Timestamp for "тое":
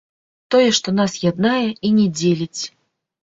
0.55-0.69